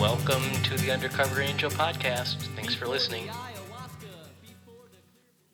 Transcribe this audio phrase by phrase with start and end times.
[0.00, 2.36] welcome to the Undercover Angel podcast.
[2.56, 3.28] Thanks for listening.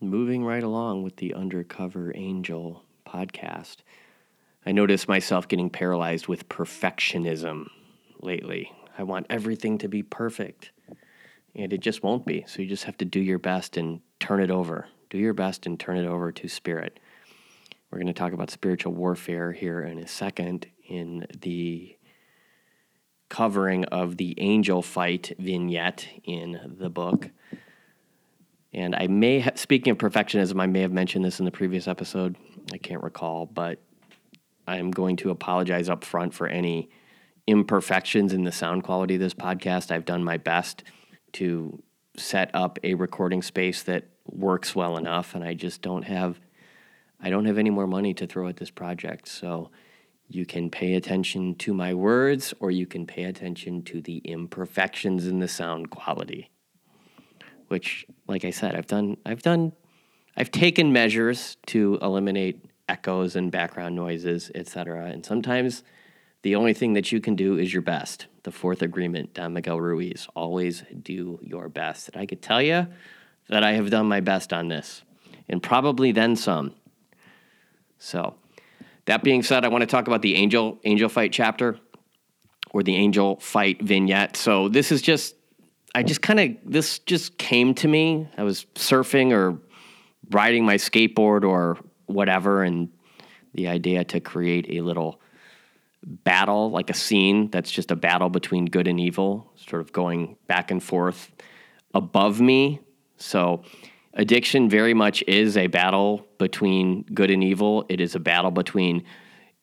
[0.00, 3.78] Moving right along with the Undercover Angel podcast,
[4.64, 7.66] I notice myself getting paralyzed with perfectionism
[8.20, 8.70] lately.
[8.96, 10.70] I want everything to be perfect,
[11.56, 12.44] and it just won't be.
[12.46, 14.86] So you just have to do your best and turn it over.
[15.10, 17.00] Do your best and turn it over to Spirit.
[17.90, 21.95] We're going to talk about spiritual warfare here in a second in the
[23.28, 27.30] covering of the angel fight vignette in the book.
[28.72, 31.88] And I may, ha- speaking of perfectionism, I may have mentioned this in the previous
[31.88, 32.36] episode.
[32.72, 33.78] I can't recall, but
[34.66, 36.90] I'm going to apologize up front for any
[37.46, 39.90] imperfections in the sound quality of this podcast.
[39.90, 40.82] I've done my best
[41.32, 41.82] to
[42.16, 46.40] set up a recording space that works well enough, and I just don't have,
[47.20, 49.28] I don't have any more money to throw at this project.
[49.28, 49.70] So
[50.28, 55.26] you can pay attention to my words, or you can pay attention to the imperfections
[55.26, 56.50] in the sound quality.
[57.68, 59.72] Which, like I said, I've done, I've done,
[60.36, 65.06] I've taken measures to eliminate echoes and background noises, etc.
[65.06, 65.82] And sometimes
[66.42, 68.26] the only thing that you can do is your best.
[68.44, 70.28] The fourth agreement, Don Miguel Ruiz.
[70.36, 72.08] Always do your best.
[72.08, 72.86] And I could tell you
[73.48, 75.02] that I have done my best on this,
[75.48, 76.74] and probably then some.
[77.98, 78.34] So,
[79.06, 81.78] that being said, I want to talk about the angel angel fight chapter
[82.70, 84.36] or the angel fight vignette.
[84.36, 85.34] So this is just
[85.94, 88.28] I just kind of this just came to me.
[88.36, 89.58] I was surfing or
[90.30, 92.90] riding my skateboard or whatever and
[93.54, 95.20] the idea to create a little
[96.04, 100.36] battle, like a scene that's just a battle between good and evil, sort of going
[100.46, 101.32] back and forth
[101.94, 102.80] above me.
[103.16, 103.62] So,
[104.16, 107.86] addiction very much is a battle between good and evil.
[107.88, 109.04] It is a battle between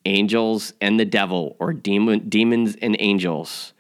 [0.06, 3.74] angels and the devil, or demon, demons and angels.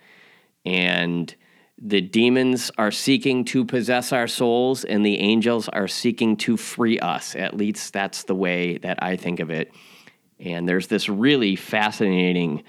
[0.65, 1.33] And
[1.77, 6.99] the demons are seeking to possess our souls, and the angels are seeking to free
[6.99, 7.35] us.
[7.35, 9.73] At least that's the way that I think of it.
[10.39, 12.63] And there's this really fascinating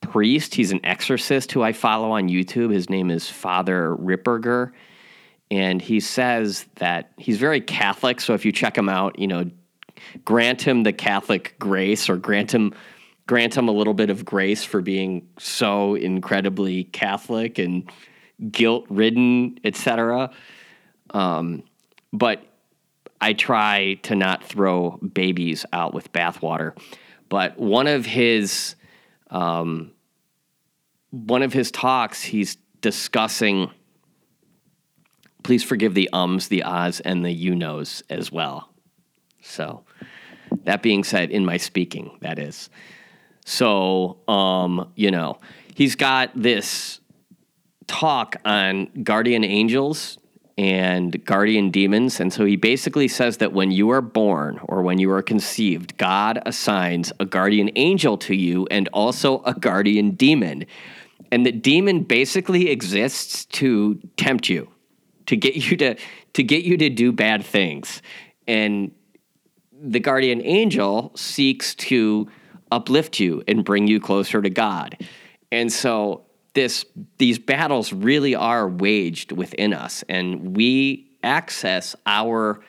[0.00, 0.54] priest.
[0.54, 2.72] He's an exorcist who I follow on YouTube.
[2.72, 4.72] His name is Father Ripperger.
[5.50, 8.20] And he says that he's very Catholic.
[8.20, 9.50] So if you check him out, you know,
[10.24, 12.74] grant him the Catholic grace or grant him
[13.26, 17.90] grant him a little bit of grace for being so incredibly Catholic and
[18.50, 20.30] guilt ridden, etc.
[21.10, 21.62] Um,
[22.10, 22.42] but
[23.20, 26.76] I try to not throw babies out with bathwater.
[27.28, 28.74] But one of his
[29.30, 29.92] um,
[31.10, 33.70] one of his talks, he's discussing.
[35.42, 38.70] Please forgive the ums, the ahs, and the you knows as well.
[39.42, 39.84] So,
[40.64, 42.70] that being said, in my speaking, that is.
[43.44, 45.38] So, um, you know,
[45.74, 47.00] he's got this
[47.86, 50.18] talk on guardian angels
[50.58, 52.18] and guardian demons.
[52.18, 55.96] And so he basically says that when you are born or when you are conceived,
[55.96, 60.66] God assigns a guardian angel to you and also a guardian demon.
[61.30, 64.68] And the demon basically exists to tempt you,
[65.28, 65.96] to get you to
[66.34, 68.02] to get you to do bad things.
[68.46, 68.92] And
[69.80, 72.28] the guardian angel seeks to
[72.72, 74.98] uplift you and bring you closer to God.
[75.52, 76.84] And so this
[77.18, 82.60] these battles really are waged within us and we access our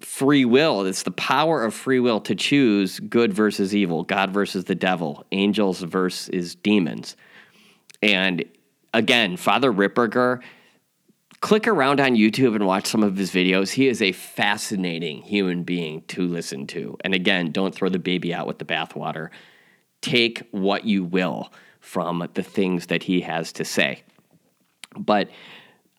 [0.00, 4.64] free will it's the power of free will to choose good versus evil god versus
[4.64, 7.16] the devil angels versus demons
[8.02, 8.44] and
[8.94, 10.40] again father ripperger
[11.40, 15.62] click around on youtube and watch some of his videos he is a fascinating human
[15.62, 19.30] being to listen to and again don't throw the baby out with the bathwater
[20.00, 24.02] take what you will from the things that he has to say.
[24.96, 25.30] But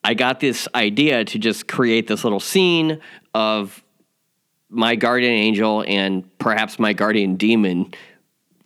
[0.04, 3.00] I got this idea to just create this little scene
[3.34, 3.82] of
[4.68, 7.92] my guardian angel and perhaps my guardian demon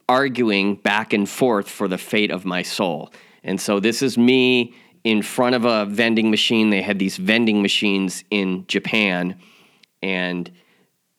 [0.09, 3.13] arguing back and forth for the fate of my soul.
[3.43, 4.75] And so this is me
[5.07, 6.71] in front of a vending machine.
[6.71, 9.37] They had these vending machines in Japan,
[10.03, 10.51] and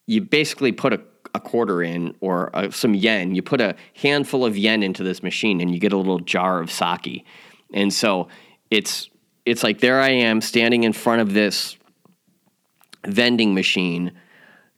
[0.06, 1.02] you basically put a
[1.34, 3.36] a quarter in or uh, some yen.
[3.36, 6.60] You put a handful of yen into this machine and you get a little jar
[6.60, 7.26] of sake.
[7.74, 8.28] And so
[8.72, 9.10] it's
[9.46, 11.78] it's like there I am standing in front of this
[13.06, 14.14] vending machine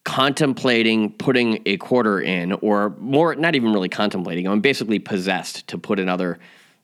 [0.04, 5.78] contemplating putting a quarter in or more not even really contemplating i'm basically possessed to
[5.78, 6.40] put another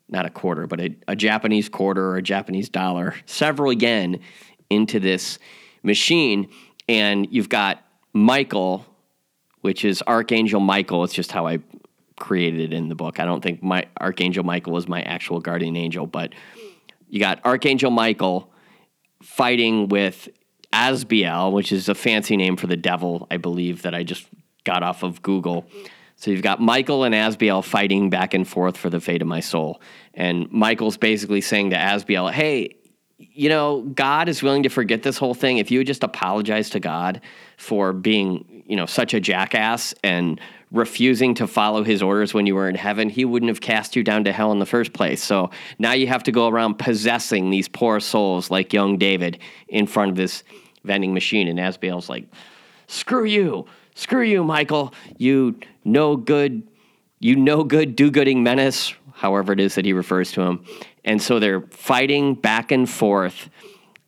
[0.09, 4.19] not a quarter but a, a japanese quarter or a japanese dollar several yen
[4.69, 5.39] into this
[5.83, 6.49] machine
[6.87, 8.85] and you've got michael
[9.65, 11.03] which is Archangel Michael.
[11.03, 11.57] It's just how I
[12.19, 13.19] created it in the book.
[13.19, 16.33] I don't think my Archangel Michael was my actual guardian angel, but
[17.09, 18.51] you got Archangel Michael
[19.23, 20.29] fighting with
[20.71, 24.27] Asbiel, which is a fancy name for the devil, I believe, that I just
[24.65, 25.65] got off of Google.
[26.15, 29.41] So you've got Michael and Asbiel fighting back and forth for the fate of my
[29.41, 29.81] soul.
[30.13, 32.77] And Michael's basically saying to Asbiel, hey,
[33.17, 35.57] you know, God is willing to forget this whole thing.
[35.57, 37.21] If you would just apologize to God
[37.57, 40.39] for being, you know, such a jackass and
[40.71, 44.03] refusing to follow his orders when you were in heaven, he wouldn't have cast you
[44.03, 45.23] down to hell in the first place.
[45.23, 49.87] So now you have to go around possessing these poor souls like young David in
[49.87, 50.43] front of this
[50.83, 51.47] vending machine.
[51.47, 52.25] And Asbiel's like,
[52.87, 53.65] screw you,
[53.95, 56.67] screw you, Michael, you no good,
[57.19, 60.63] you no good do gooding menace, however it is that he refers to him.
[61.03, 63.49] And so they're fighting back and forth.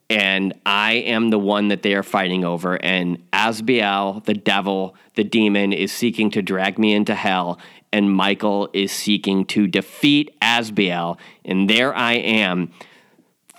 [0.10, 2.81] And I am the one that they are fighting over.
[2.81, 7.60] And Asbiel, the devil, the demon, is seeking to drag me into hell.
[7.92, 11.18] And Michael is seeking to defeat Asbiel.
[11.44, 12.72] And there I am,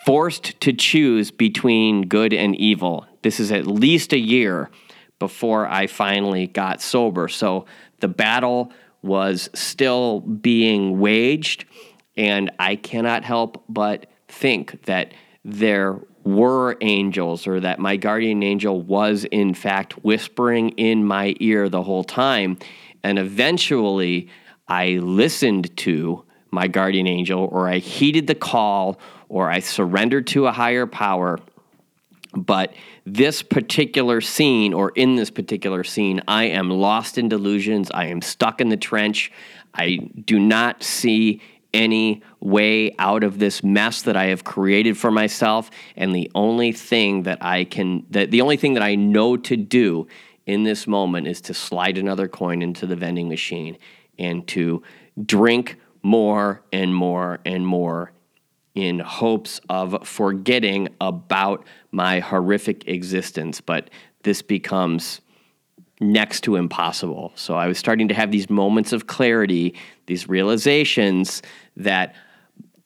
[0.06, 3.06] forced to choose between good and evil.
[3.22, 4.70] This is at least a year
[5.18, 7.28] before I finally got sober.
[7.28, 7.66] So
[8.00, 8.72] the battle
[9.02, 11.64] was still being waged.
[12.16, 18.82] And I cannot help but think that there were angels or that my guardian angel
[18.82, 22.58] was, in fact, whispering in my ear the whole time.
[23.02, 24.28] And eventually,
[24.66, 28.98] I listened to my guardian angel, or I heeded the call,
[29.28, 31.38] or I surrendered to a higher power.
[32.34, 32.75] But
[33.06, 37.90] this particular scene, or in this particular scene, I am lost in delusions.
[37.92, 39.32] I am stuck in the trench.
[39.75, 41.40] I do not see
[41.72, 45.70] any way out of this mess that I have created for myself.
[45.96, 49.56] And the only thing that I can, that the only thing that I know to
[49.56, 50.06] do
[50.46, 53.76] in this moment is to slide another coin into the vending machine
[54.19, 54.82] and to
[55.25, 58.12] drink more and more and more
[58.78, 63.60] in hopes of forgetting about my horrific existence.
[63.60, 63.90] But
[64.22, 65.20] this becomes
[66.00, 67.32] next to impossible.
[67.34, 69.75] So I was starting to have these moments of clarity,
[70.06, 71.42] these realizations
[71.76, 72.14] that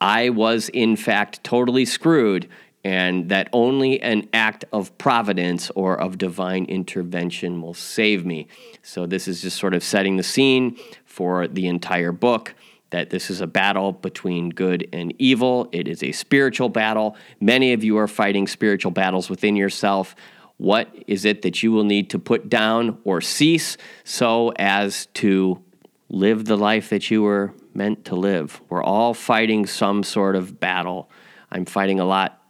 [0.00, 2.48] I was, in fact, totally screwed,
[2.82, 8.48] and that only an act of providence or of divine intervention will save me.
[8.82, 12.54] So, this is just sort of setting the scene for the entire book
[12.92, 15.68] that this is a battle between good and evil.
[15.72, 17.16] It is a spiritual battle.
[17.40, 20.14] Many of you are fighting spiritual battles within yourself.
[20.58, 25.62] What is it that you will need to put down or cease so as to
[26.10, 28.60] live the life that you were meant to live?
[28.68, 31.10] We're all fighting some sort of battle.
[31.50, 32.40] I'm fighting a lot.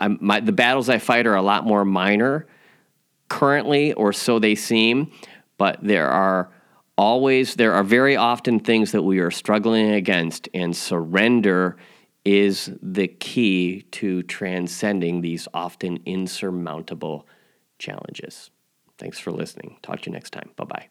[0.00, 2.46] My, the battles I fight are a lot more minor
[3.28, 5.12] currently, or so they seem,
[5.58, 6.50] but there are
[6.98, 11.78] always, there are very often things that we are struggling against, and surrender
[12.24, 17.26] is the key to transcending these often insurmountable
[17.78, 18.50] challenges.
[18.98, 19.78] Thanks for listening.
[19.80, 20.50] Talk to you next time.
[20.56, 20.88] Bye bye.